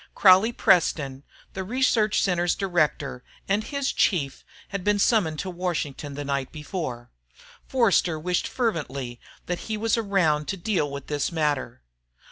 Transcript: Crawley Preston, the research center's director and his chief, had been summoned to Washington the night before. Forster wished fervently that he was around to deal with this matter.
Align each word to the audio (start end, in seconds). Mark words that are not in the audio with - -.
Crawley 0.15 0.51
Preston, 0.51 1.21
the 1.53 1.63
research 1.63 2.23
center's 2.23 2.55
director 2.55 3.23
and 3.47 3.63
his 3.65 3.91
chief, 3.93 4.43
had 4.69 4.83
been 4.83 4.97
summoned 4.97 5.37
to 5.37 5.49
Washington 5.51 6.15
the 6.15 6.25
night 6.25 6.51
before. 6.51 7.11
Forster 7.67 8.17
wished 8.17 8.47
fervently 8.47 9.19
that 9.45 9.59
he 9.69 9.77
was 9.77 9.97
around 9.97 10.47
to 10.47 10.57
deal 10.57 10.89
with 10.89 11.05
this 11.05 11.31
matter. 11.31 11.83